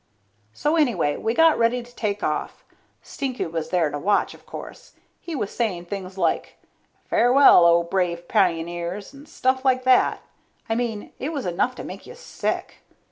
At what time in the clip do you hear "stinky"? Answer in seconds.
3.03-3.45